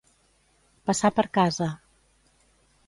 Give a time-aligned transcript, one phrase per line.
[0.91, 1.71] Passar per casa.